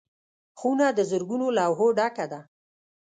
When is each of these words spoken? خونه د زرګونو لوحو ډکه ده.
خونه 0.59 0.87
د 0.97 0.99
زرګونو 1.11 1.47
لوحو 1.57 1.87
ډکه 1.97 2.25
ده. 2.31 2.39